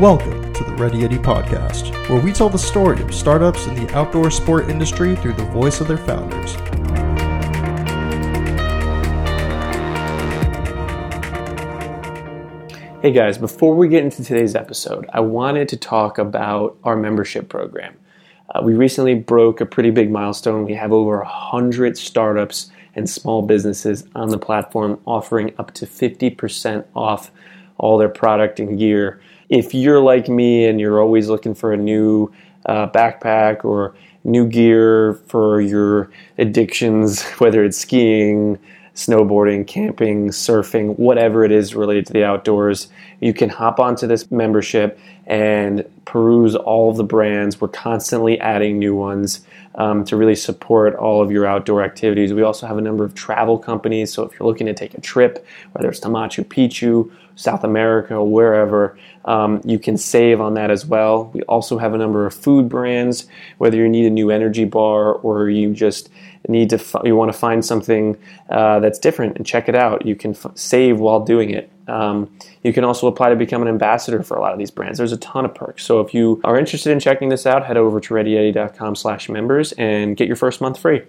[0.00, 3.92] Welcome to the Ready Yeti Podcast, where we tell the story of startups in the
[3.96, 6.52] outdoor sport industry through the voice of their founders.
[13.02, 17.48] Hey guys, before we get into today's episode, I wanted to talk about our membership
[17.48, 17.96] program.
[18.54, 20.64] Uh, we recently broke a pretty big milestone.
[20.64, 26.84] We have over 100 startups and small businesses on the platform offering up to 50%
[26.94, 27.32] off
[27.78, 29.20] all their product and gear.
[29.48, 32.30] If you're like me and you're always looking for a new
[32.66, 38.58] uh, backpack or new gear for your addictions, whether it's skiing,
[38.94, 42.88] snowboarding, camping, surfing, whatever it is related to the outdoors,
[43.20, 44.98] you can hop onto this membership
[45.28, 47.60] and peruse all of the brands.
[47.60, 49.42] We're constantly adding new ones
[49.74, 52.32] um, to really support all of your outdoor activities.
[52.32, 54.12] We also have a number of travel companies.
[54.12, 58.14] So if you're looking to take a trip, whether it's to Machu Picchu, South America,
[58.14, 61.30] or wherever, um, you can save on that as well.
[61.34, 63.26] We also have a number of food brands,
[63.58, 66.08] whether you need a new energy bar or you just
[66.48, 68.16] need to you want to find something
[68.48, 70.06] uh, that's different and check it out.
[70.06, 71.70] You can f- save while doing it.
[71.86, 72.30] Um,
[72.62, 74.98] you can also apply to become an ambassador for a lot of these brands.
[74.98, 75.84] There's a ton of perks.
[75.84, 79.72] So if you are interested in checking this out, head over to readyyeti.com slash members
[79.72, 81.02] and get your first month free.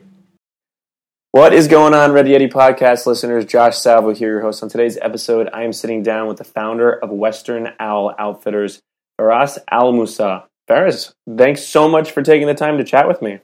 [1.32, 3.46] What is going on, Ready Yeti podcast listeners?
[3.46, 4.64] Josh Salvo here, your host.
[4.64, 8.80] On today's episode, I am sitting down with the founder of Western Owl Outfitters,
[9.20, 10.46] Faras Al Musa.
[10.68, 13.40] Feras, thanks so much for taking the time to chat with me.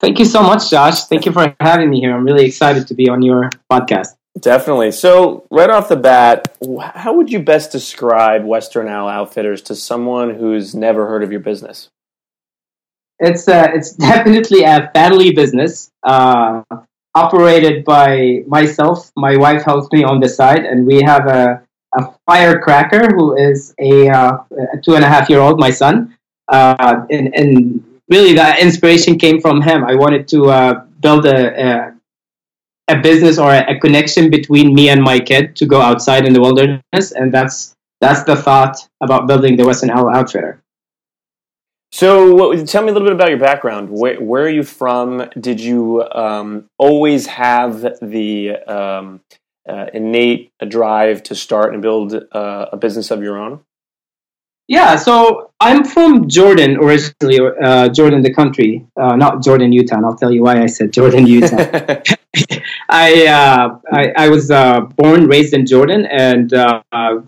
[0.00, 1.04] Thank you so much, Josh.
[1.04, 2.16] Thank you for having me here.
[2.16, 4.16] I'm really excited to be on your podcast.
[4.38, 4.92] Definitely.
[4.92, 6.56] So, right off the bat,
[6.94, 11.40] how would you best describe Western Owl Outfitters to someone who's never heard of your
[11.40, 11.90] business?
[13.18, 16.62] It's uh, it's definitely a family business, uh,
[17.14, 19.10] operated by myself.
[19.16, 21.62] My wife helps me on the side, and we have a,
[21.98, 24.38] a firecracker who is a, uh,
[24.72, 26.16] a two and a half year old, my son.
[26.48, 29.84] Uh, and, and really that inspiration came from him.
[29.84, 31.96] I wanted to uh, build a, a,
[32.88, 36.32] a business or a, a, connection between me and my kid to go outside in
[36.32, 40.62] the wilderness, and that's that's the thought about building the Western Owl Outfitter.
[41.92, 43.90] So, what, tell me a little bit about your background.
[43.90, 45.28] Where, where are you from?
[45.38, 49.20] Did you um, always have the um,
[49.68, 53.60] uh, innate drive to start and build uh, a business of your own?
[54.70, 59.96] Yeah, so I'm from Jordan originally, uh, Jordan, the country, uh, not Jordan, Utah.
[59.96, 61.56] And I'll tell you why I said Jordan, Utah.
[62.88, 66.82] I, uh, I, I was uh, born, raised in Jordan, and uh,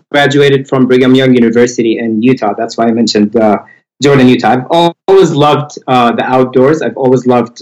[0.09, 2.53] graduated from Brigham Young University in Utah.
[2.57, 3.57] That's why I mentioned uh,
[4.01, 4.51] Jordan, Utah.
[4.51, 6.81] I've always loved the outdoors.
[6.81, 7.61] I've always loved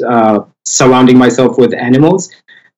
[0.64, 2.30] surrounding myself with animals.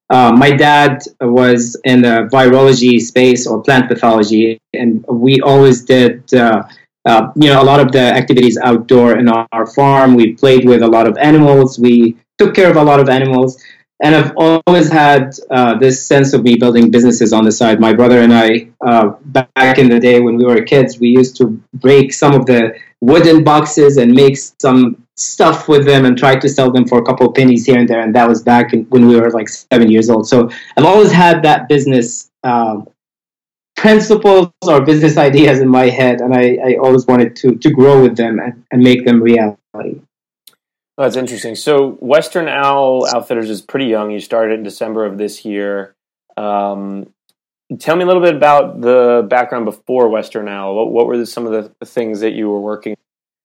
[0.09, 6.63] my dad was in the virology space or plant pathology, and we always did uh,
[7.05, 10.15] you know, a lot of the activities outdoor in our, farm.
[10.15, 11.79] We played with a lot of animals.
[11.79, 13.61] We took care of a lot of animals.
[14.03, 17.79] And I've always had uh, this sense of me building businesses on the side.
[17.79, 21.37] My brother and I, uh, back in the day when we were kids, we used
[21.37, 26.35] to break some of the wooden boxes and make some stuff with them and try
[26.35, 28.01] to sell them for a couple of pennies here and there.
[28.01, 30.27] And that was back when we were like seven years old.
[30.27, 32.87] So I've always had that business um,
[33.75, 38.01] principles or business ideas in my head, and I, I always wanted to to grow
[38.01, 40.01] with them and, and make them reality.
[40.97, 41.55] that's interesting.
[41.55, 44.11] So, Western Owl Outfitters is pretty young.
[44.11, 45.95] You started in December of this year.
[46.37, 47.13] Um,
[47.79, 50.75] tell me a little bit about the background before Western Owl.
[50.75, 52.95] What, what were some of the things that you were working?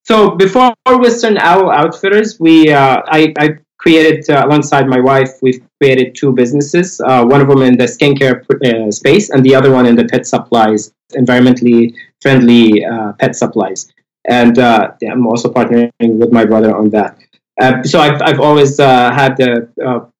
[0.05, 5.62] So before Western Owl Outfitters, we uh, I, I created uh, alongside my wife we've
[5.81, 9.71] created two businesses uh, one of them in the skincare uh, space and the other
[9.72, 13.93] one in the pet supplies environmentally friendly uh, pet supplies.
[14.28, 17.19] And uh, i'm also partnering with my brother on that.
[17.61, 19.69] Uh, so I've, I've always had the,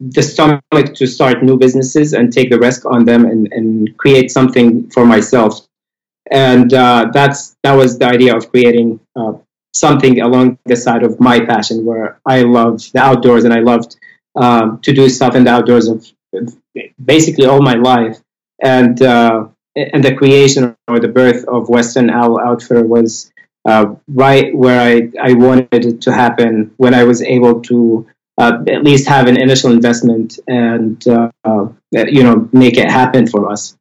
[0.01, 4.33] the stomach to start new businesses and take the risk on them and, and create
[4.33, 5.67] something for myself.
[6.31, 8.99] And that's that was the idea of creating
[9.73, 13.97] something along the side of my passion where I loved the outdoors and I loved
[14.39, 16.07] um, to do stuff in the outdoors of
[17.05, 18.19] basically all my life.
[18.63, 23.31] And uh, and the creation or the birth of Western Owl Outfitter was
[23.65, 28.07] uh, right where I, I wanted it to happen when I was able to
[28.37, 31.31] uh, at least have an initial investment and uh,
[31.93, 33.77] you know make it happen for us.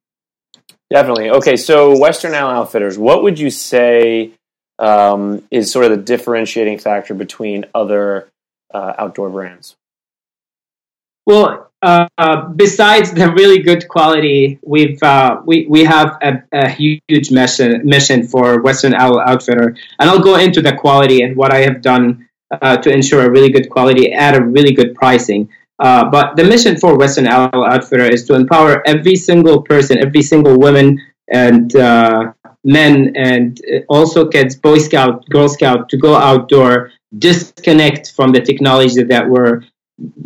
[0.89, 1.29] Definitely.
[1.31, 4.31] Okay, so Western Owl Outfitters, what would you say
[4.79, 8.29] um, is sort of the differentiating factor between other
[8.73, 9.75] uh, outdoor brands?
[11.27, 12.07] Well, uh,
[12.55, 18.25] besides the really good quality, we've uh, we we have a, a, huge mission mission
[18.25, 22.29] for Western Owl Outfitter, and I'll go into the quality and what I have done
[22.49, 25.49] uh, to ensure a really good quality at a really good pricing.
[25.79, 30.21] Uh, but the mission for Western Owl Outfitter is to empower every single person, every
[30.21, 30.97] single woman
[31.27, 32.31] and uh,
[32.63, 33.59] men, and
[33.89, 39.63] also kids, Boy Scout, Girl Scout, to go outdoor, disconnect from the technology that we're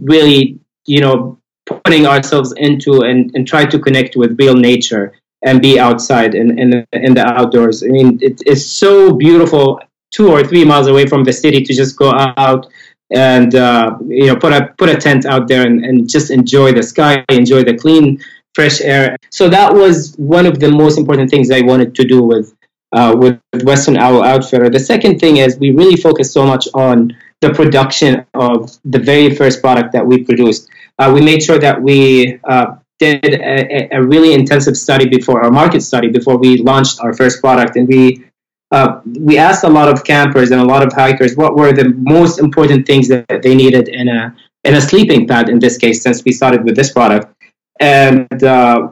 [0.04, 5.14] really, you know, putting ourselves into and, and try to connect with real nature
[5.44, 7.84] and be outside in, in, the, in the outdoors.
[7.84, 9.80] I mean, it, it's so beautiful
[10.12, 12.68] two or three miles away from the city to just go out
[13.12, 16.72] and uh, you know put a put a tent out there and, and just enjoy
[16.72, 18.20] the sky, enjoy the clean
[18.54, 19.18] fresh air.
[19.30, 22.54] So that was one of the most important things I wanted to do with
[22.94, 24.70] uh, with Western Owl Outfitter.
[24.70, 29.36] The second thing is we really focused so much on the production of the very
[29.36, 30.70] first product that we produced.
[31.00, 35.50] Uh, we made sure that we uh, did a, a, really intensive study before our
[35.50, 38.24] market study before we launched our first product, and we
[38.72, 41.90] uh, we asked a lot of campers and a lot of hikers what were the
[41.98, 45.50] most important things that they needed in a in a sleeping pad.
[45.50, 47.26] In this case, since we started with this product,
[47.80, 48.92] and uh,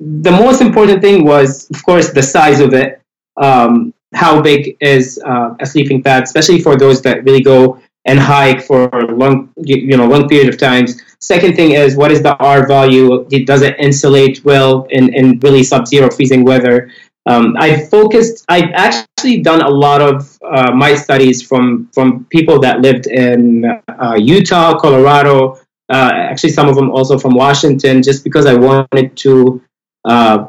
[0.00, 2.99] the most important thing was, of course, the size of it.
[3.40, 8.18] Um, how big is uh, a sleeping pad, especially for those that really go and
[8.18, 11.00] hike for long, you know, long period of times.
[11.20, 13.24] Second thing is, what is the R value?
[13.44, 16.90] Does it insulate well in, in really sub-zero freezing weather?
[17.26, 18.44] Um, I focused.
[18.48, 23.66] I've actually done a lot of uh, my studies from from people that lived in
[23.88, 25.58] uh, Utah, Colorado.
[25.90, 29.62] Uh, actually, some of them also from Washington, just because I wanted to
[30.06, 30.46] uh,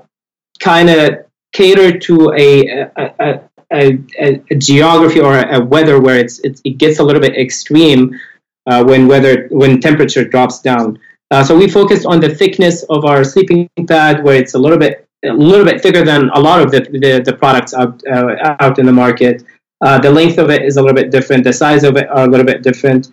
[0.60, 3.42] kind of cater to a, a,
[3.74, 8.20] a, a, geography or a, weather where it's, it's, it gets a little bit extreme
[8.68, 11.00] uh, when weather when temperature drops down.
[11.32, 14.78] Uh, so we focused on the thickness of our sleeping pad, where it's a little
[14.78, 18.56] bit a little bit thicker than a lot of the the, the products out uh,
[18.60, 19.44] out in the market.
[19.82, 21.44] Uh, the length of it is a little bit different.
[21.44, 23.12] The size of it are a little bit different,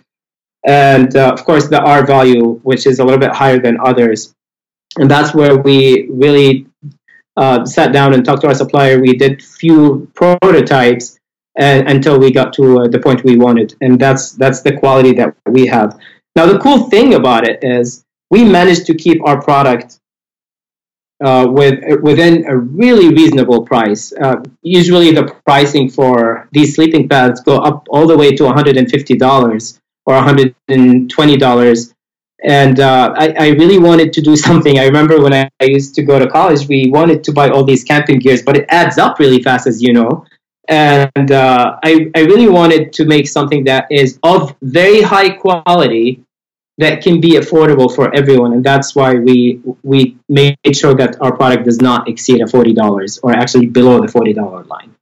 [0.67, 4.35] and uh, of course the R value, which is a little bit higher than others.
[4.97, 6.67] And that's where we really
[7.39, 9.01] uh, sat down and talked to our supplier.
[9.01, 11.19] We did few prototypes
[11.57, 15.13] and, until we got to uh, the point we wanted, and that's that's the quality
[15.15, 15.99] that we have.
[16.35, 20.01] Now, the cool thing about it is we managed to keep our product
[21.25, 24.13] uh, with within a really reasonable price.
[24.13, 29.79] Uh, usually, the pricing for these sleeping pads go up all the way to $150
[30.07, 31.11] or $120 and
[32.79, 34.79] uh, I, I, really wanted to do something.
[34.79, 37.65] I remember when I, I, used to go to college, we wanted to buy all
[37.65, 40.25] these camping gears, but it adds up really fast, as you know.
[40.69, 46.23] And uh, I, I really wanted to make something that is of very high quality
[46.77, 51.35] that can be affordable for everyone, and that's why we we made sure that our
[51.35, 54.95] product does not exceed a forty dollars, or actually below the forty dollar line.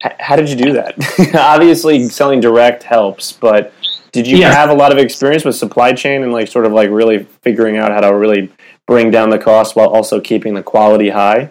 [0.00, 0.94] How did you do that?
[1.34, 3.72] Obviously, selling direct helps, but
[4.12, 6.90] did you have a lot of experience with supply chain and like sort of like
[6.90, 8.52] really figuring out how to really
[8.86, 11.50] bring down the cost while also keeping the quality high?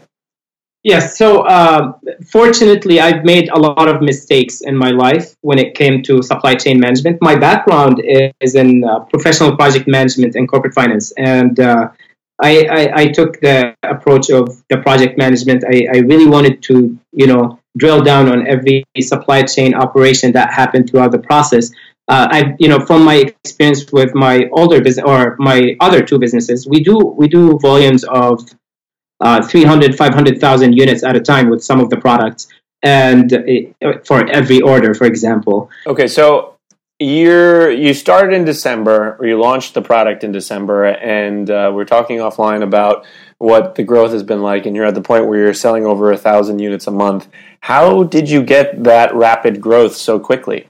[0.84, 1.18] Yes.
[1.18, 1.94] So uh,
[2.30, 6.54] fortunately, I've made a lot of mistakes in my life when it came to supply
[6.54, 7.18] chain management.
[7.22, 8.04] My background
[8.40, 11.90] is in uh, professional project management and corporate finance, and uh,
[12.40, 15.64] I, I, I, took the approach of the project management.
[15.64, 20.54] I, I really wanted to, you know, drill down on every supply chain operation that
[20.54, 21.72] happened throughout the process
[22.08, 26.20] uh, I, you know, from my experience with my older business or my other two
[26.20, 28.44] businesses, we do we do volumes of
[29.22, 32.48] uh, 300, 500,000 units at a time with some of the products,
[32.84, 35.70] and it, for every order, for example.
[35.88, 36.58] Okay, so
[37.00, 41.86] you're you started in December, or you launched the product in December, and uh, we're
[41.86, 43.06] talking offline about
[43.40, 46.12] what the growth has been like, and you're at the point where you're selling over
[46.12, 47.28] a thousand units a month.
[47.62, 50.70] How did you get that rapid growth so quickly?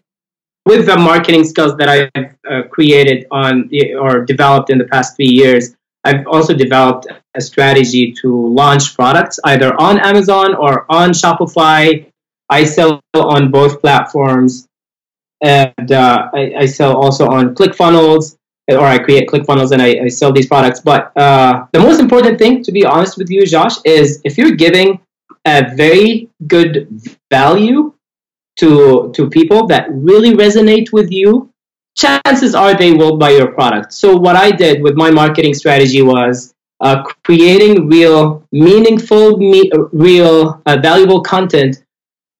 [0.65, 3.69] With the marketing skills that I've uh, created on
[3.99, 9.39] or developed in the past three years, I've also developed a strategy to launch products
[9.43, 12.05] either on Amazon or on Shopify.
[12.49, 14.67] I sell on both platforms,
[15.41, 18.37] and uh, I, I, sell also on ClickFunnels,
[18.69, 20.79] or I create ClickFunnels and I, I sell these products.
[20.79, 24.51] But uh, the most important thing, to be honest with you, Josh, is if you're
[24.51, 24.99] giving
[25.45, 26.87] a very good
[27.31, 27.94] value
[28.57, 31.49] to to people that really resonate with you,
[31.95, 33.93] chances are they will buy your product.
[33.93, 40.61] So what I did with my marketing strategy was uh, creating real, meaningful, me- real,
[40.65, 41.83] uh, valuable content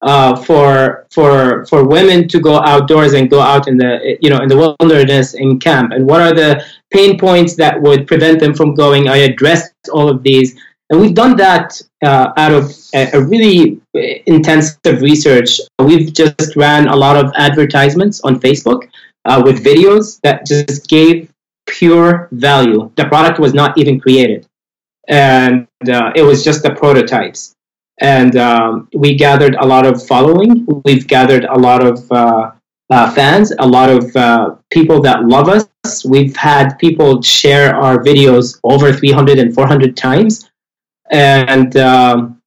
[0.02, 4.38] uh, for for for women to go outdoors and go out in the you know
[4.38, 5.92] in the wilderness and camp.
[5.92, 9.08] And what are the pain points that would prevent them from going.
[9.08, 10.58] I addressed all of these.
[10.88, 13.80] And we've done that uh, out of a, really
[14.26, 15.60] intensive research.
[15.80, 18.88] We've just ran a lot of advertisements on Facebook
[19.24, 21.30] uh, with videos that just gave
[21.66, 22.90] pure value.
[22.96, 24.46] The product was not even created,
[25.08, 27.52] and uh, it was just the prototypes.
[28.00, 30.66] And um, we gathered a lot of following.
[30.84, 32.50] We've gathered a lot of uh,
[32.90, 36.04] uh, fans, a lot of uh, people that love us.
[36.04, 40.48] We've had people share our videos over 300 and 400 times.
[41.10, 42.40] And um,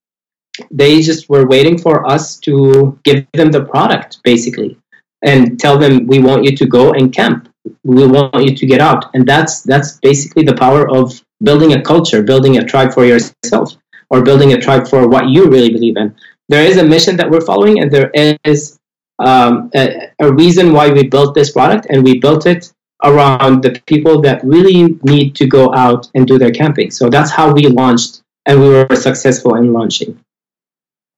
[0.71, 4.77] they just were waiting for us to give them the product, basically,
[5.21, 7.49] and tell them, we want you to go and camp.
[7.83, 9.05] We want you to get out.
[9.13, 13.75] And that's, that's basically the power of building a culture, building a tribe for yourself,
[14.09, 16.15] or building a tribe for what you really believe in.
[16.49, 18.11] There is a mission that we're following, and there
[18.43, 18.79] is
[19.19, 22.73] um, a, a reason why we built this product, and we built it
[23.03, 26.91] around the people that really need to go out and do their camping.
[26.91, 30.20] So that's how we launched, and we were successful in launching.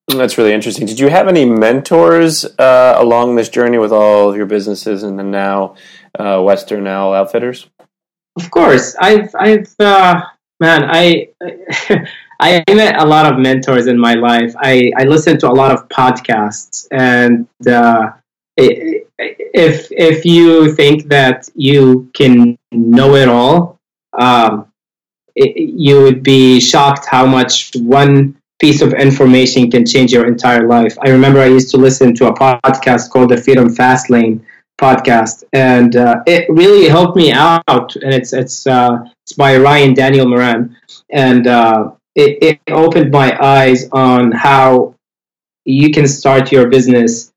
[0.09, 0.85] That's really interesting.
[0.85, 5.17] Did you have any mentors uh, along this journey with all of your businesses and
[5.17, 5.75] then now
[6.19, 7.69] uh, Western Owl Outfitters?
[8.37, 10.21] Of course, I've, I've, uh,
[10.59, 11.29] man, I,
[12.41, 14.53] I met a lot of mentors in my life.
[14.57, 18.11] I, I listened to a lot of podcasts, and uh,
[18.57, 23.79] if if you think that you can know it all,
[24.17, 24.70] um,
[25.35, 30.67] it, you would be shocked how much one piece of information can change your entire
[30.67, 30.95] life.
[31.01, 34.45] I remember I used to listen to a podcast called the Freedom Fast Lane
[34.79, 37.95] podcast, and uh, it really helped me out.
[37.95, 40.77] And it's it's uh, it's by Ryan Daniel Moran,
[41.09, 44.95] and uh, it, it opened my eyes on how
[45.65, 47.31] you can start your business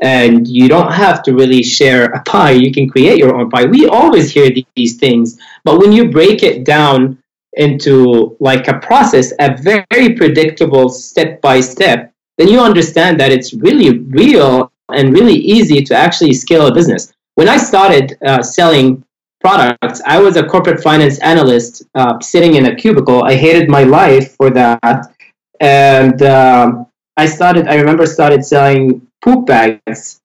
[0.00, 2.50] and you don't have to really share a pie.
[2.50, 3.64] You can create your own pie.
[3.64, 7.18] We always hear these things, but when you break it down
[7.56, 13.54] into like a process, a very predictable step by step, then you understand that it's
[13.54, 17.12] really real and really easy to actually scale a business.
[17.34, 19.04] When I started uh, selling
[19.46, 20.00] products.
[20.06, 23.22] I was a corporate finance analyst uh, sitting in a cubicle.
[23.22, 25.14] I hated my life for that.
[25.60, 26.86] And um,
[27.16, 30.20] I started, I remember started selling poop bags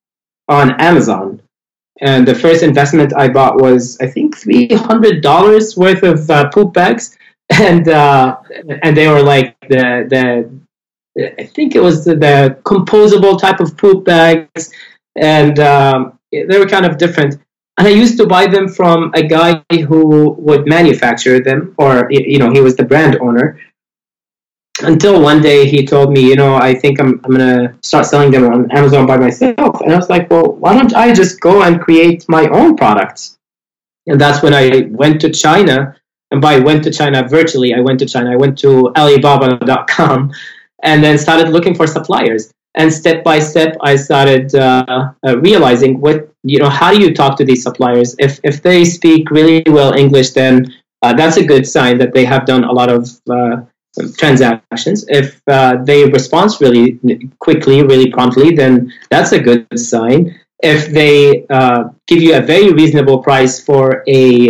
[0.48, 1.42] on Amazon.
[2.02, 7.16] And the first investment I bought was, I think, $300 worth of uh, poop bags.
[7.52, 8.38] And, uh,
[8.82, 13.76] and they were like the, the, I think it was the, the composable type of
[13.78, 14.72] poop bags.
[15.16, 17.42] And um, they were kind of different
[17.78, 22.38] and I used to buy them from a guy who would manufacture them, or you
[22.38, 23.60] know, he was the brand owner.
[24.84, 28.30] Until one day he told me, you know, I think I'm I'm gonna start selling
[28.30, 31.64] them on Amazon by myself, and I was like, well, why don't I just go
[31.64, 33.38] and create my own products?
[34.06, 35.96] And that's when I went to China,
[36.32, 38.32] and by went to China virtually, I went to China.
[38.32, 40.32] I went to Alibaba.com,
[40.84, 42.52] and then started looking for suppliers.
[42.76, 47.14] And step by step i started uh, uh, realizing what you know how do you
[47.14, 48.16] talk to these suppliers?
[48.18, 52.24] If if they speak really well english then uh, that's a good sign that they
[52.24, 53.58] have done a lot of uh,
[54.18, 55.04] transactions.
[55.10, 56.98] If uh, they respond really
[57.40, 60.40] quickly really promptly then that's a good sign.
[60.64, 64.50] If they uh, give you a very reasonable price for a,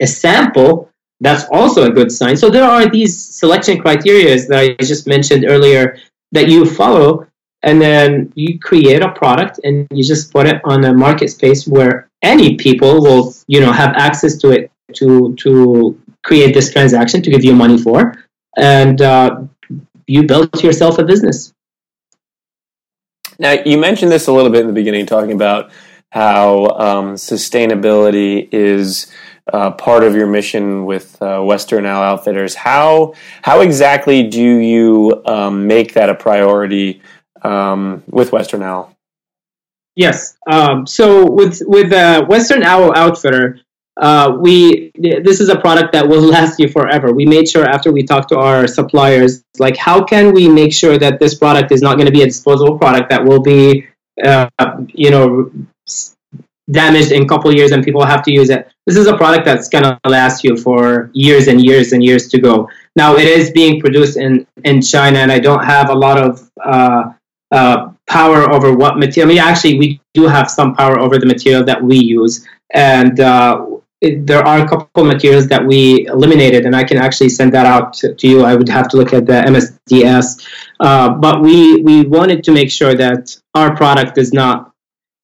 [0.00, 0.91] a sample
[1.22, 2.36] that's also a good sign.
[2.36, 5.96] So there are these selection criteria that i just mentioned earlier
[6.32, 7.26] that you follow
[7.62, 11.66] and then you create a product and you just put it on a market space
[11.66, 17.22] where any people will you know have access to it to to create this transaction
[17.22, 18.14] to give you money for
[18.56, 19.42] and uh,
[20.06, 21.52] you built yourself a business.
[23.38, 25.70] Now you mentioned this a little bit in the beginning talking about
[26.10, 29.10] how um, sustainability is
[29.52, 32.54] uh, part of your mission with uh, Western Owl Outfitters.
[32.54, 37.02] How how exactly do you um, make that a priority
[37.42, 38.94] um, with Western Owl?
[39.96, 40.36] Yes.
[40.50, 43.60] Um, so with with uh, Western Owl Outfitter,
[44.00, 47.12] uh, we this is a product that will last you forever.
[47.12, 50.98] We made sure after we talked to our suppliers, like how can we make sure
[50.98, 53.86] that this product is not going to be a disposable product that will be,
[54.24, 54.48] uh,
[54.88, 55.50] you know,
[56.70, 58.70] damaged in a couple years and people have to use it.
[58.86, 62.28] This is a product that's going to last you for years and years and years
[62.28, 62.68] to go.
[62.96, 66.50] Now it is being produced in in China, and I don't have a lot of
[66.62, 67.12] uh,
[67.50, 69.30] uh, power over what material.
[69.30, 73.18] I mean, actually, we do have some power over the material that we use, and
[73.20, 73.66] uh,
[74.02, 77.66] it, there are a couple materials that we eliminated, and I can actually send that
[77.66, 78.44] out to, to you.
[78.44, 80.46] I would have to look at the MSDS,
[80.80, 84.71] uh, but we we wanted to make sure that our product does not,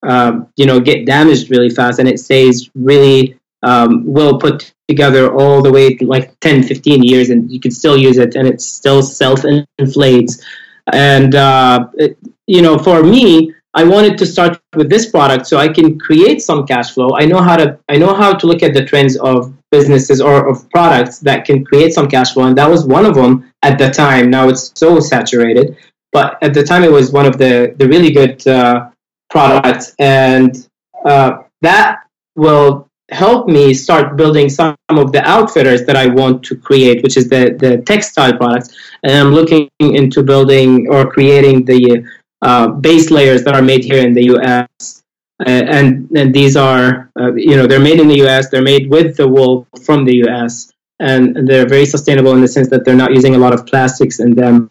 [0.02, 5.32] um, you know, get damaged really fast, and it stays really um, will put together
[5.34, 8.46] all the way to like 10, 15 years, and you can still use it, and
[8.46, 9.44] it still self
[9.78, 10.44] inflates.
[10.92, 15.58] And uh, it, you know, for me, I wanted to start with this product so
[15.58, 17.10] I can create some cash flow.
[17.14, 20.48] I know how to I know how to look at the trends of businesses or
[20.48, 23.78] of products that can create some cash flow, and that was one of them at
[23.78, 24.30] the time.
[24.30, 25.76] Now it's so saturated,
[26.12, 28.88] but at the time it was one of the the really good uh,
[29.30, 30.68] products, and
[31.04, 32.00] uh, that
[32.36, 37.16] will help me start building some of the outfitters that I want to create, which
[37.16, 38.76] is the, the textile products.
[39.02, 42.06] And I'm looking into building or creating the
[42.42, 45.02] uh, base layers that are made here in the US.
[45.46, 49.16] And, and these are, uh, you know, they're made in the US, they're made with
[49.16, 53.14] the wool from the US, and they're very sustainable in the sense that they're not
[53.14, 54.70] using a lot of plastics in them,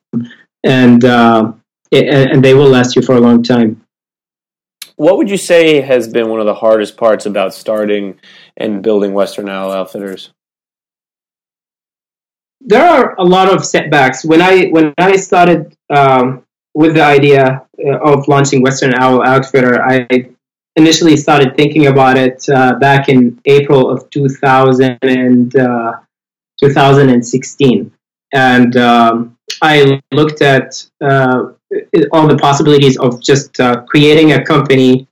[0.63, 1.53] and, uh,
[1.91, 3.81] it, and they will last you for a long time.
[4.97, 8.19] What would you say has been one of the hardest parts about starting
[8.57, 10.31] and building Western Owl Outfitters?
[12.61, 14.25] There are a lot of setbacks.
[14.25, 19.81] When I when I started um, with the idea uh, of launching Western Owl Outfitter,
[19.81, 20.07] I
[20.75, 25.93] initially started thinking about it uh, back in April of 2000 and, uh,
[26.59, 27.91] 2016.
[28.33, 31.51] And um, I looked at uh,
[32.11, 35.07] all the possibilities of just uh, creating a company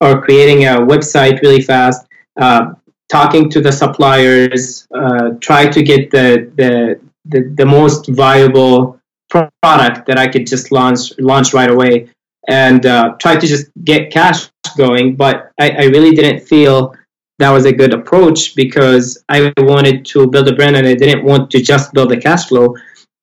[0.00, 2.06] or creating a website really fast,
[2.40, 2.72] uh,
[3.08, 8.98] talking to the suppliers, uh, try to get the, the, the, the, most viable
[9.28, 12.08] product that I could just launch, launch right away
[12.48, 15.16] and uh, try to just get cash going.
[15.16, 16.94] But I, I really didn't feel
[17.38, 21.24] that was a good approach because I wanted to build a brand and I didn't
[21.24, 22.76] want to just build a cash flow.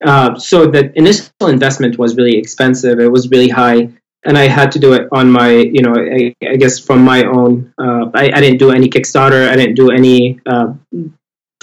[0.05, 2.99] Uh, so the initial investment was really expensive.
[2.99, 3.89] It was really high,
[4.25, 7.23] and I had to do it on my, you know, I, I guess from my
[7.23, 7.73] own.
[7.77, 9.49] Uh, I, I, didn't do any Kickstarter.
[9.49, 10.73] I didn't do any uh,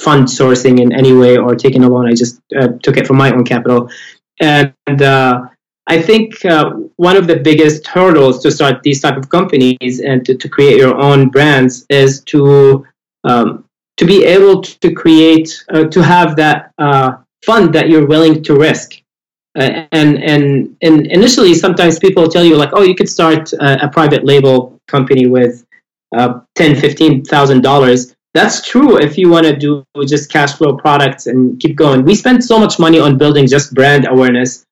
[0.00, 2.08] fund sourcing in any way or taking a loan.
[2.08, 3.88] I just uh, took it from my own capital,
[4.40, 5.42] and uh,
[5.86, 6.34] I think
[6.96, 10.78] one of the biggest hurdles to start these type of companies and to, to create
[10.78, 12.84] your own brands is to
[13.22, 13.64] um,
[13.96, 16.72] to be able to create to have that
[17.46, 19.00] fund that you're willing to risk.
[19.56, 23.86] Uh, and, and and initially, sometimes people tell you like, oh, you could start a,
[23.86, 25.64] a private label company with
[26.16, 28.14] uh, ten, fifteen thousand dollars.
[28.34, 32.04] That's true if you want to do just cash flow products and keep going.
[32.04, 34.66] We spent so much money on building just brand awareness.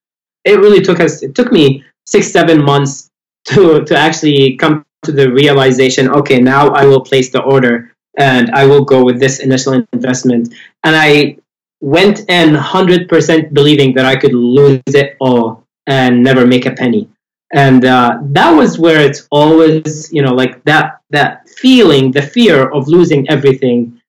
[0.44, 1.22] It really took us.
[1.22, 3.08] It took me six, seven months
[3.44, 6.10] to to actually come to the realization.
[6.10, 10.54] Okay, now I will place the order and I will go with this initial investment.
[10.84, 11.38] And I
[11.82, 17.08] went in 100% believing that I could lose it all and never make a penny.
[17.52, 22.70] And uh, that was where it's always, you know, like that that feeling, the fear
[22.70, 24.00] of losing everything.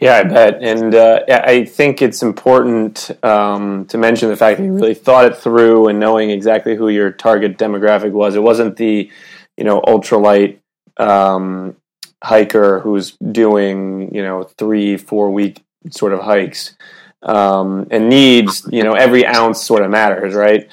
[0.00, 4.64] Yeah, I bet, and uh, I think it's important um, to mention the fact that
[4.64, 8.36] you really thought it through and knowing exactly who your target demographic was.
[8.36, 9.10] It wasn't the,
[9.56, 10.58] you know, ultralight
[10.98, 11.74] um,
[12.22, 16.76] hiker who's doing, you know, three, four week sort of hikes
[17.22, 20.68] um, and needs, you know, every ounce sort of matters, right?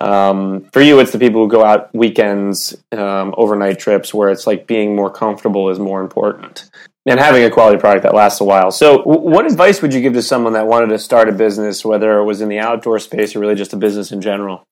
[0.00, 4.46] Um, for you, it's the people who go out weekends, um, overnight trips, where it's
[4.46, 6.70] like being more comfortable is more important,
[7.04, 8.70] and having a quality product that lasts a while.
[8.70, 11.84] So, w- what advice would you give to someone that wanted to start a business,
[11.84, 14.64] whether it was in the outdoor space or really just a business in general?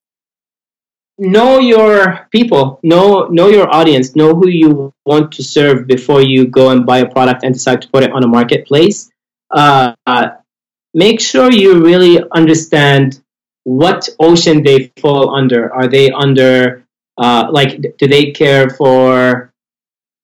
[1.19, 6.47] Know your people, know know your audience, know who you want to serve before you
[6.47, 9.11] go and buy a product and decide to put it on a marketplace
[9.51, 9.93] uh,
[10.93, 13.21] make sure you really understand
[13.63, 15.73] what ocean they fall under.
[15.73, 16.83] Are they under,
[17.17, 19.53] uh, like, do they care for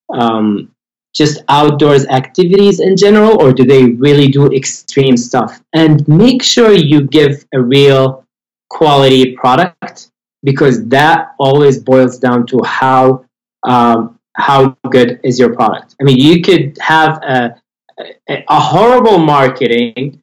[0.09, 0.71] um,
[1.13, 5.61] just outdoors activities in general, or do they really do extreme stuff?
[5.73, 8.25] And make sure you give a real
[8.69, 10.11] quality product
[10.43, 13.25] because that always boils down to how
[13.63, 15.95] um, how good is your product.
[15.99, 17.55] I mean, you could have a
[17.97, 20.21] a horrible marketing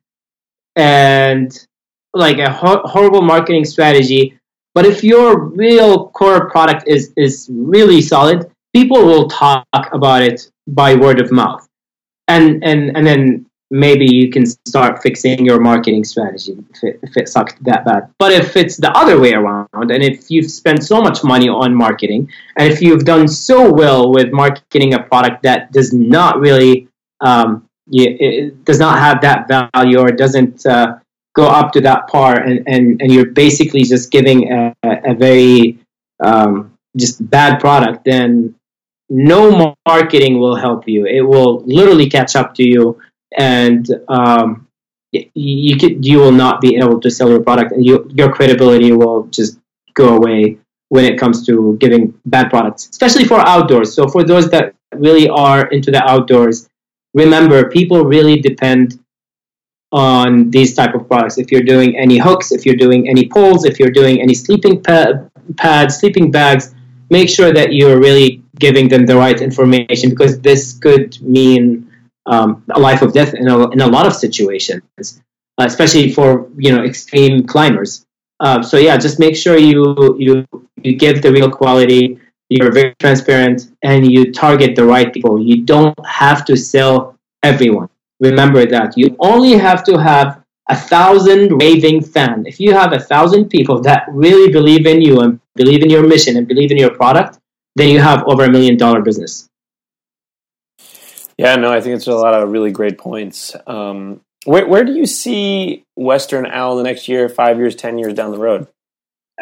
[0.77, 1.67] and
[2.15, 4.39] like a ho- horrible marketing strategy.
[4.75, 10.51] But if your real core product is is really solid, people will talk about it
[10.67, 11.67] by word of mouth,
[12.29, 17.17] and and and then maybe you can start fixing your marketing strategy if it, if
[17.17, 18.13] it sucked that bad.
[18.19, 21.75] But if it's the other way around, and if you've spent so much money on
[21.75, 26.89] marketing, and if you've done so well with marketing a product that does not really
[27.23, 30.99] um, it does not have that value or it doesn't uh,
[31.35, 35.79] go up to that par, and, and, and you're basically just giving a, a very
[36.23, 38.55] um, just bad product, then
[39.09, 41.07] no marketing will help you.
[41.07, 43.01] It will literally catch up to you,
[43.39, 44.69] and um,
[45.13, 48.93] you you, you will not be able to sell your product, and you, your credibility
[48.93, 49.59] will just
[49.95, 50.59] go away
[50.89, 53.95] when it comes to giving bad products, especially for outdoors.
[53.95, 56.69] So for those that really are into the outdoors,
[57.15, 58.99] remember people really depend
[59.93, 61.39] on these type of products.
[61.39, 64.83] If you're doing any hooks, if you're doing any poles, if you're doing any sleeping
[64.83, 66.75] pad, pads, sleeping bags,
[67.11, 71.91] make sure that you're really giving them the right information because this could mean
[72.27, 75.23] um, a life of death in a, in a lot of situations,
[75.59, 78.07] especially for you know extreme climbers.
[78.41, 80.47] Uh, so yeah, just make sure you you
[80.83, 82.19] you give the real quality.
[82.49, 85.41] You're very transparent and you target the right people.
[85.41, 87.89] You don't have to sell everyone.
[88.21, 92.47] Remember that you only have to have a thousand raving fans.
[92.47, 96.07] If you have a thousand people that really believe in you and believe in your
[96.07, 97.39] mission and believe in your product,
[97.75, 99.49] then you have over a million dollar business.
[101.39, 103.57] Yeah, no, I think it's a lot of really great points.
[103.67, 108.15] Um, where, where do you see Western Owl the next year, five years, ten years
[108.15, 108.69] down the road?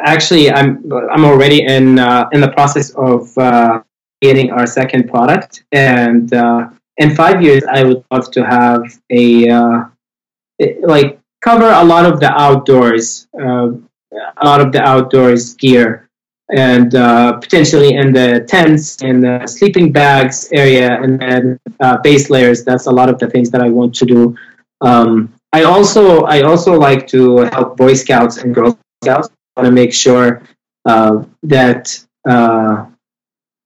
[0.04, 3.82] Actually, I'm I'm already in uh, in the process of uh,
[4.20, 9.48] getting our second product, and uh, in five years, I would love to have a
[9.48, 9.84] uh,
[10.82, 13.70] like cover a lot of the outdoors, uh,
[14.38, 16.08] a lot of the outdoors gear,
[16.54, 21.58] and uh, potentially in the tents and the sleeping bags area, and then
[22.02, 22.64] base layers.
[22.64, 24.36] That's a lot of the things that I want to do
[24.80, 29.28] um, I also I also like to help Boy Scouts and Girl Scouts.
[29.60, 30.42] Want to make sure
[30.86, 32.86] uh, that uh,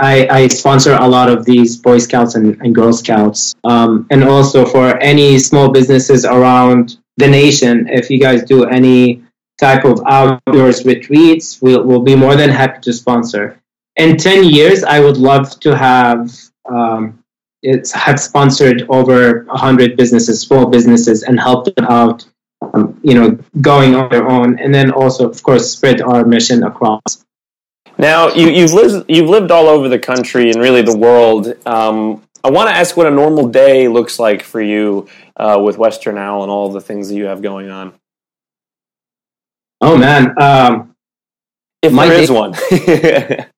[0.01, 4.25] I, I, sponsor a lot of these Boy Scouts and, and Girl Scouts, um, and
[4.25, 7.89] also for any small businesses around the nation.
[7.89, 9.23] If you guys do any
[9.57, 13.61] type of outdoors retreats, we'll, we'll be more than happy to sponsor.
[13.95, 16.37] In ten years, I would love to have
[16.69, 17.23] um,
[17.63, 22.27] it's have sponsored over 100 businesses, small businesses, and helped them out,
[22.75, 24.59] um, you know, going on their own.
[24.59, 27.25] And then also, of course, spread our mission across.
[27.97, 31.55] Now, you, have lived, you've lived all over the country and really the world.
[31.67, 35.79] Um, I want to ask what a normal day looks like for you uh, with
[35.79, 37.95] Western Owl and all the things that you have going on.
[39.81, 40.35] Oh, man.
[40.41, 40.95] Um,
[41.83, 42.55] if there is one.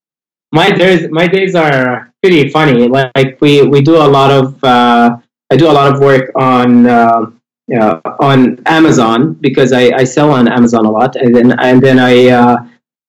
[0.53, 2.89] my days my days are pretty funny.
[2.89, 5.17] Like we we do a lot of uh,
[5.51, 7.27] I do a lot of work on uh,
[7.69, 11.99] yeah, on Amazon because I, I sell on Amazon a lot, and then and then
[11.99, 12.57] I uh,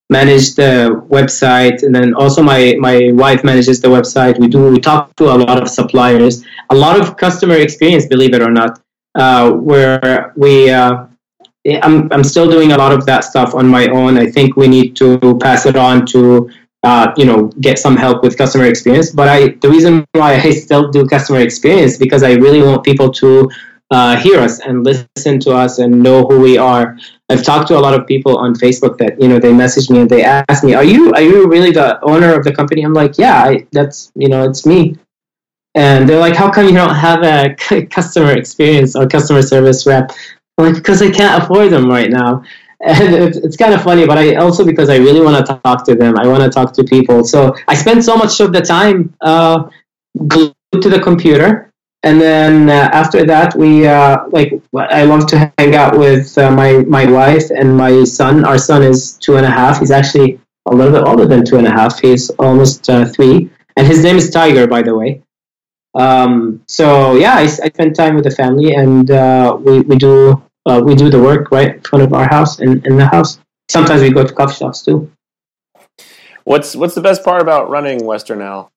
[0.09, 4.39] manage the website, and then also my my wife manages the website.
[4.39, 8.33] We do we talk to a lot of suppliers, a lot of customer experience, believe
[8.33, 8.81] it or not,
[9.15, 10.69] uh, where we.
[10.69, 11.05] Uh,
[11.83, 14.17] I'm, I'm still doing a lot of that stuff on my own.
[14.17, 16.49] I think we need to pass it on to
[16.83, 20.51] uh, you know get some help with customer experience but i the reason why i
[20.51, 23.49] still do customer experience because i really want people to
[23.91, 26.97] uh, hear us and listen to us and know who we are.
[27.29, 29.99] I've talked to a lot of people on facebook that you know they message me
[29.99, 32.83] and they ask me are you are you really the owner of the company?
[32.83, 34.97] I'm like yeah I, that's you know it's me.
[35.75, 40.11] And they're like how come you don't have a customer experience or customer service rep?
[40.57, 42.43] I'm like because i can't afford them right now.
[42.79, 45.83] And it's, it's kind of funny but i also because i really want to talk
[45.85, 47.23] to them i want to talk to people.
[47.23, 49.67] So i spend so much of the time uh,
[50.27, 51.66] glued to the computer
[52.07, 54.51] and then uh, after that we uh, like
[54.99, 58.81] i love to hang out with uh, my my wife and my son our son
[58.81, 60.39] is two and a half he's actually
[60.71, 64.03] a little bit older than two and a half he's almost uh, three and his
[64.03, 65.21] name is tiger by the way
[65.95, 70.41] um, so yeah I, I spend time with the family and uh, we, we do
[70.67, 73.39] uh, we do the work right in front of our house and in the house.
[73.69, 75.09] Sometimes we go to coffee shops too.
[76.43, 78.71] What's what's the best part about running Western Owl?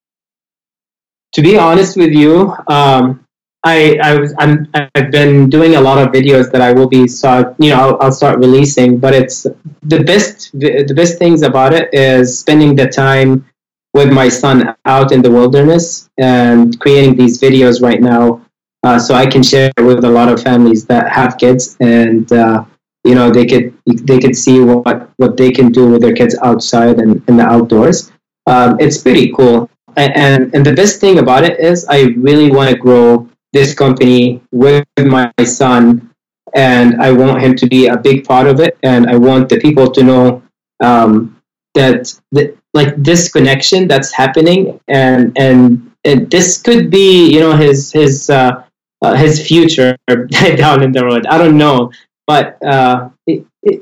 [1.35, 3.25] To be honest with you, um,
[3.65, 7.07] I I was I'm I've been doing a lot of videos that I will be
[7.07, 8.99] start you know I'll, I'll start releasing.
[8.99, 9.47] But it's
[9.83, 13.47] the best the best things about it is spending the time
[13.93, 18.41] with my son out in the wilderness and creating these videos right now
[18.83, 22.65] uh, so I can share with a lot of families that have kids, and uh,
[23.05, 26.37] you know they could they could see what what they can do with their kids
[26.43, 28.11] outside and in the outdoors.
[28.47, 32.71] Um, it's pretty cool, and, and the best thing about it is I really want
[32.71, 36.11] to grow this company with my son,
[36.55, 39.59] and I want him to be a big part of it, and I want the
[39.61, 40.43] people to know
[40.81, 41.41] um,
[41.75, 47.57] that the, like this connection that's happening, and and and this could be you know
[47.57, 48.63] his his uh,
[49.03, 51.27] uh, his future down in the road.
[51.27, 51.91] I don't know,
[52.27, 53.11] but uh,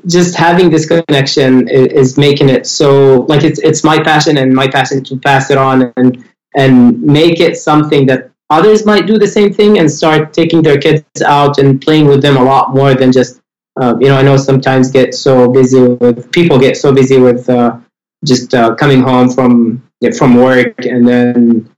[0.07, 4.53] just having this connection is, is, making it so like it's it's my passion and
[4.53, 9.17] my passion to pass it on and and make it something that others might do
[9.17, 12.73] the same thing and start taking their kids out and playing with them a lot
[12.73, 13.39] more than just
[13.79, 17.49] uh, you know i know sometimes get so busy with people get so busy with
[17.49, 17.77] uh,
[18.25, 19.81] just uh, coming home from
[20.17, 21.69] from work and then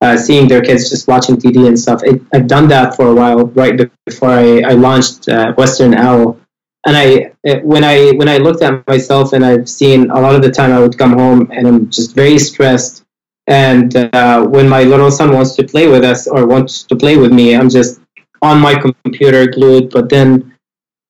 [0.00, 2.02] uh, seeing their kids just watching tv and stuff.
[2.04, 6.39] It, i've done that for a while right before i, I launched uh, western owl
[6.86, 10.42] and I when I when I looked at myself and I've seen a lot of
[10.42, 13.04] the time I would come home and I'm just very stressed.
[13.46, 17.16] And uh, when my little son wants to play with us or wants to play
[17.16, 18.00] with me, I'm just
[18.42, 19.90] on my computer glued.
[19.90, 20.56] But then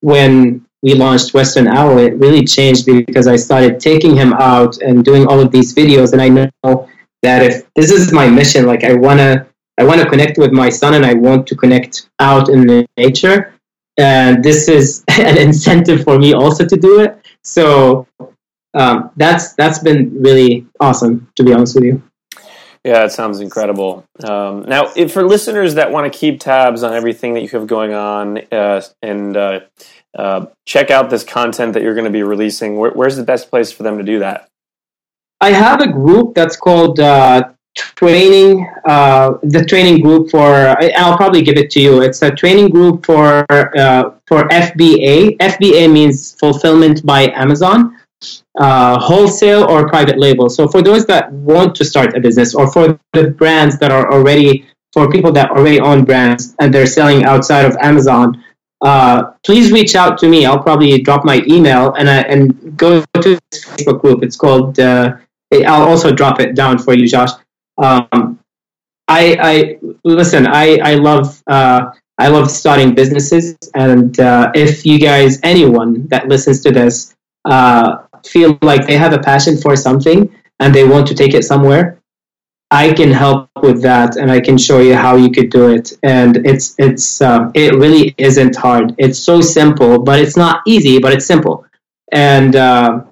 [0.01, 5.05] when we launched Western Owl, it really changed because I started taking him out and
[5.05, 6.13] doing all of these videos.
[6.13, 6.89] And I know
[7.23, 9.47] that if this is my mission, like I wanna
[9.79, 13.55] I want to connect with my son and I want to connect out in nature
[14.01, 17.25] and this is an incentive for me also to do it.
[17.45, 18.07] So
[18.75, 22.03] um, that's that's been really awesome, to be honest with you.
[22.85, 24.07] Yeah, it sounds incredible.
[24.25, 27.67] Um, now, if for listeners that want to keep tabs on everything that you have
[27.67, 29.61] going on uh, and uh,
[30.17, 33.51] uh, check out this content that you're going to be releasing, where, where's the best
[33.51, 34.49] place for them to do that?
[35.43, 41.43] I have a group that's called uh, training uh, the training group for i'll probably
[41.43, 42.03] give it to you.
[42.03, 47.97] It's a training group for uh, for fba fba means fulfillment by amazon
[48.59, 50.51] uh, wholesale or private label.
[50.51, 54.13] So for those that want to start a business or for the brands that are
[54.13, 58.43] already for people that already own brands and they're selling outside of amazon
[58.83, 60.47] uh, please reach out to me.
[60.47, 64.23] I'll probably drop my email and, uh, and go to this facebook group.
[64.23, 65.17] It's called uh,
[65.53, 67.31] I'll also drop it down for you, Josh.
[67.81, 68.39] Um,
[69.09, 70.47] I, I listen.
[70.47, 76.29] I I love uh, I love starting businesses, and uh, if you guys, anyone that
[76.29, 77.15] listens to this,
[77.45, 81.45] uh, feel like they have a passion for something and they want to take it
[81.45, 81.99] somewhere,
[82.71, 85.93] I can help with that, and I can show you how you could do it.
[86.05, 88.95] And it's it's uh, it really isn't hard.
[88.99, 91.67] It's so simple, but it's not easy, but it's simple.
[92.13, 93.05] And uh,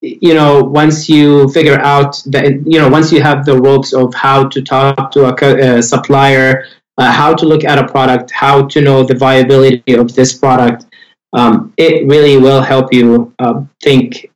[0.00, 4.14] you know once you figure out that you know once you have the ropes of
[4.14, 6.66] how to talk to a, a supplier
[6.98, 10.86] uh, how to look at a product how to know the viability of this product
[11.32, 14.30] um, it really will help you uh, think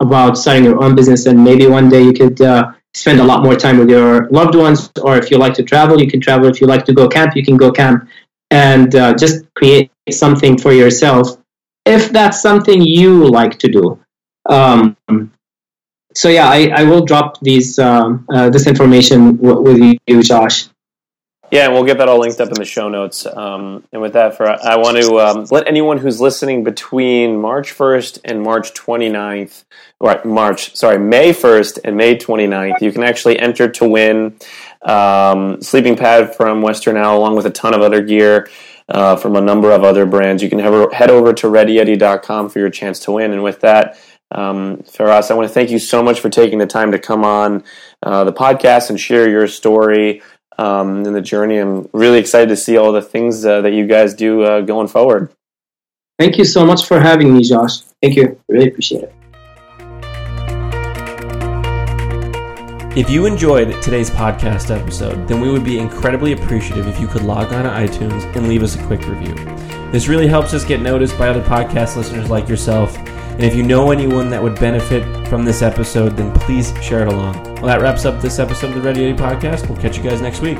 [0.00, 1.26] about starting your own business.
[1.26, 4.54] And maybe one day you could uh, spend a lot more time with your loved
[4.54, 6.48] ones or if you like to travel you can travel.
[6.48, 8.08] If you like to go camp you can go camp.
[8.50, 11.38] And uh, just create something for yourself.
[11.86, 13.98] If that's something you like to do
[14.46, 14.96] um,
[16.14, 20.68] so yeah, I, I will drop these um, uh, this information w- with you, Josh.
[21.50, 23.26] Yeah, and we'll get that all linked up in the show notes.
[23.26, 27.76] Um, and with that, for I want to um, let anyone who's listening between March
[27.76, 29.64] 1st and March 29th,
[30.00, 34.38] or March, sorry, May 1st and May 29th, you can actually enter to win
[34.80, 38.48] um, sleeping pad from Western Owl, along with a ton of other gear
[38.88, 40.42] uh, from a number of other brands.
[40.42, 43.30] You can head over to readyyeti.com for your chance to win.
[43.30, 43.98] And with that,
[44.32, 47.24] um, Feras, I want to thank you so much for taking the time to come
[47.24, 47.64] on
[48.02, 50.22] uh, the podcast and share your story
[50.58, 51.58] um, and the journey.
[51.58, 54.88] I'm really excited to see all the things uh, that you guys do uh, going
[54.88, 55.30] forward.
[56.18, 57.80] Thank you so much for having me, Josh.
[58.02, 58.40] Thank you.
[58.48, 59.14] Really appreciate it.
[62.94, 67.22] If you enjoyed today's podcast episode, then we would be incredibly appreciative if you could
[67.22, 69.34] log on to iTunes and leave us a quick review.
[69.90, 72.98] This really helps us get noticed by other podcast listeners like yourself
[73.42, 77.08] and if you know anyone that would benefit from this episode, then please share it
[77.08, 77.42] along.
[77.54, 79.68] Well, that wraps up this episode of the Ready Yeti podcast.
[79.68, 80.58] We'll catch you guys next week.